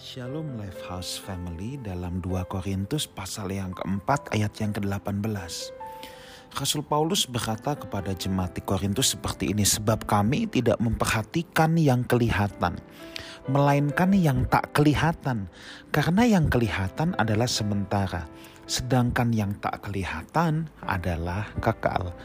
[0.00, 5.28] Shalom Lifehouse Family dalam 2 Korintus pasal yang keempat ayat yang ke-18.
[6.56, 12.80] Rasul Paulus berkata kepada jemaat di Korintus seperti ini, sebab kami tidak memperhatikan yang kelihatan,
[13.44, 15.52] melainkan yang tak kelihatan,
[15.92, 18.24] karena yang kelihatan adalah sementara,
[18.64, 22.16] sedangkan yang tak kelihatan adalah kekal.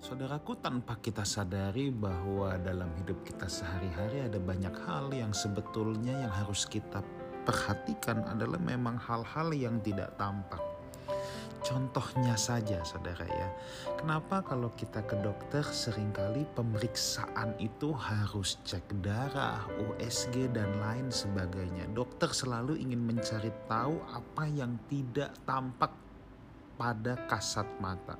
[0.00, 6.32] Saudaraku, tanpa kita sadari bahwa dalam hidup kita sehari-hari ada banyak hal yang sebetulnya yang
[6.32, 7.04] harus kita
[7.44, 10.64] perhatikan adalah memang hal-hal yang tidak tampak.
[11.60, 13.48] Contohnya saja saudara ya,
[14.00, 21.12] kenapa kalau kita ke dokter sering kali pemeriksaan itu harus cek darah, USG dan lain
[21.12, 21.84] sebagainya.
[21.92, 25.92] Dokter selalu ingin mencari tahu apa yang tidak tampak
[26.80, 28.16] pada kasat mata.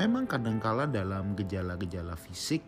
[0.00, 2.64] Memang kadangkala dalam gejala-gejala fisik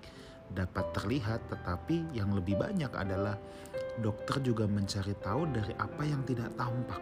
[0.52, 3.40] dapat terlihat, tetapi yang lebih banyak adalah
[4.04, 7.00] dokter juga mencari tahu dari apa yang tidak tampak.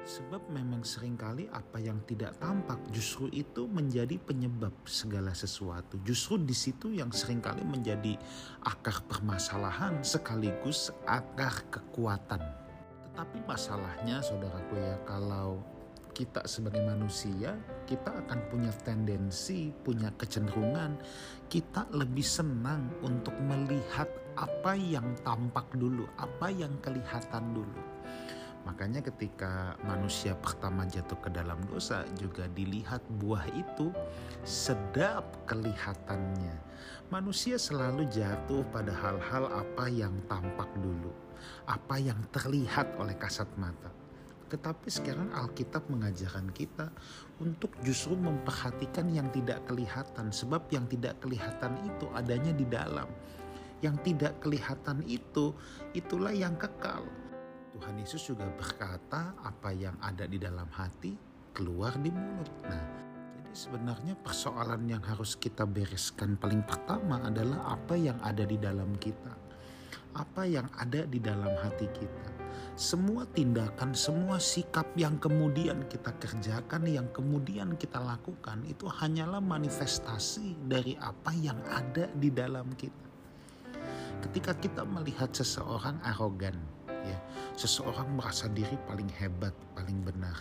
[0.00, 6.00] Sebab memang sering kali apa yang tidak tampak justru itu menjadi penyebab segala sesuatu.
[6.02, 8.16] Justru di situ yang sering kali menjadi
[8.64, 12.42] akar permasalahan sekaligus akar kekuatan.
[13.12, 15.60] Tetapi masalahnya saudaraku ya kalau
[16.20, 17.56] kita sebagai manusia,
[17.88, 21.00] kita akan punya tendensi, punya kecenderungan,
[21.48, 24.04] kita lebih senang untuk melihat
[24.36, 27.80] apa yang tampak dulu, apa yang kelihatan dulu.
[28.68, 33.88] Makanya ketika manusia pertama jatuh ke dalam dosa juga dilihat buah itu
[34.44, 36.60] sedap kelihatannya.
[37.08, 41.16] Manusia selalu jatuh pada hal-hal apa yang tampak dulu,
[41.64, 43.99] apa yang terlihat oleh kasat mata.
[44.50, 46.90] Tetapi sekarang Alkitab mengajarkan kita
[47.38, 50.34] untuk justru memperhatikan yang tidak kelihatan.
[50.34, 53.06] Sebab yang tidak kelihatan itu adanya di dalam.
[53.80, 55.54] Yang tidak kelihatan itu,
[55.94, 57.06] itulah yang kekal.
[57.70, 61.14] Tuhan Yesus juga berkata apa yang ada di dalam hati
[61.54, 62.50] keluar di mulut.
[62.66, 62.84] Nah,
[63.38, 68.90] jadi sebenarnya persoalan yang harus kita bereskan paling pertama adalah apa yang ada di dalam
[68.98, 69.32] kita.
[70.18, 72.39] Apa yang ada di dalam hati kita
[72.80, 80.56] semua tindakan, semua sikap yang kemudian kita kerjakan, yang kemudian kita lakukan, itu hanyalah manifestasi
[80.64, 83.04] dari apa yang ada di dalam kita.
[84.24, 86.56] Ketika kita melihat seseorang arogan,
[86.88, 87.20] ya,
[87.52, 90.40] seseorang merasa diri paling hebat, paling benar,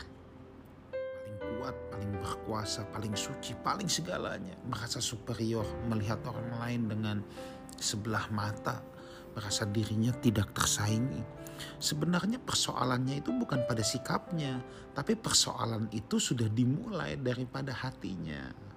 [0.95, 7.17] paling kuat, paling berkuasa, paling suci, paling segalanya, merasa superior, melihat orang lain dengan
[7.75, 8.79] sebelah mata,
[9.35, 11.48] merasa dirinya tidak tersaingi.
[11.79, 14.59] Sebenarnya persoalannya itu bukan pada sikapnya,
[14.95, 18.68] tapi persoalan itu sudah dimulai daripada hatinya.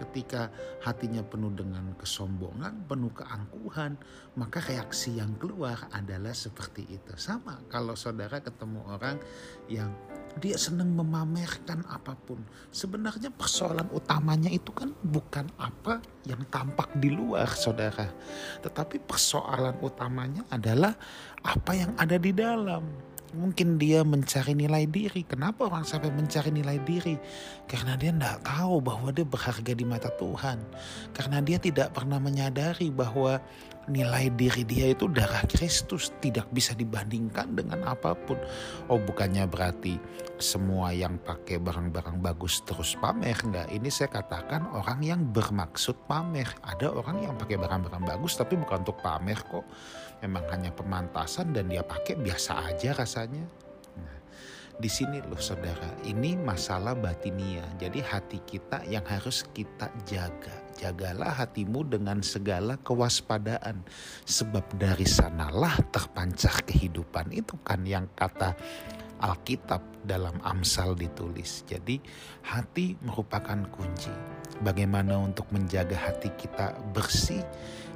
[0.00, 0.48] Ketika
[0.80, 4.00] hatinya penuh dengan kesombongan, penuh keangkuhan,
[4.40, 7.12] maka reaksi yang keluar adalah seperti itu.
[7.20, 9.20] Sama kalau saudara ketemu orang
[9.68, 9.92] yang
[10.38, 12.38] dia senang memamerkan apa pun.
[12.70, 18.06] Sebenarnya persoalan utamanya itu kan bukan apa yang tampak di luar saudara.
[18.62, 20.94] Tetapi persoalan utamanya adalah
[21.42, 23.09] apa yang ada di dalam.
[23.30, 25.22] Mungkin dia mencari nilai diri.
[25.22, 27.14] Kenapa orang sampai mencari nilai diri?
[27.70, 30.58] Karena dia tidak tahu bahwa dia berharga di mata Tuhan.
[31.14, 33.38] Karena dia tidak pernah menyadari bahwa
[33.88, 38.36] nilai diri dia itu darah Kristus tidak bisa dibandingkan dengan apa pun.
[38.92, 39.96] Oh bukannya berarti
[40.36, 43.70] semua yang pakai barang-barang bagus terus pamer enggak.
[43.72, 46.50] Ini saya katakan orang yang bermaksud pamer.
[46.60, 49.64] Ada orang yang pakai barang-barang bagus tapi bukan untuk pamer kok.
[50.20, 53.69] Memang hanya pemantasan dan dia pakai biasa aja rasanya.
[54.80, 57.60] Di sini loh saudara, ini masalah batinia.
[57.76, 60.56] Jadi hati kita yang harus kita jaga.
[60.80, 63.84] Jagalah hatimu dengan segala kewaspadaan.
[64.24, 67.28] Sebab dari sanalah terpancar kehidupan.
[67.28, 68.56] Itu kan yang kata
[69.20, 71.60] Alkitab dalam Amsal ditulis.
[71.68, 72.00] Jadi
[72.48, 74.08] hati merupakan kunci.
[74.64, 77.44] Bagaimana untuk menjaga hati kita bersih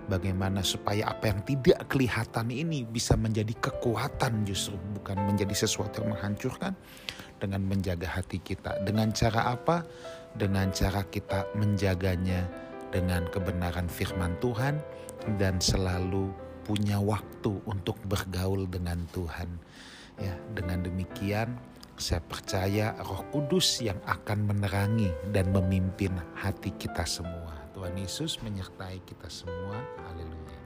[0.09, 6.17] bagaimana supaya apa yang tidak kelihatan ini bisa menjadi kekuatan justru bukan menjadi sesuatu yang
[6.17, 6.73] menghancurkan
[7.41, 8.81] dengan menjaga hati kita.
[8.85, 9.85] Dengan cara apa?
[10.35, 12.47] Dengan cara kita menjaganya
[12.93, 14.79] dengan kebenaran firman Tuhan
[15.41, 16.31] dan selalu
[16.65, 19.51] punya waktu untuk bergaul dengan Tuhan.
[20.15, 21.59] Ya dengan demikian
[21.99, 28.97] saya percaya Roh Kudus yang akan menerangi dan memimpin hati kita semua Tuhan Yesus menyertai
[29.05, 29.77] kita semua.
[30.09, 30.64] Haleluya.